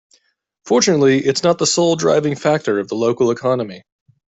[0.65, 3.83] Fortunately its not the sole driving factor of the local economy.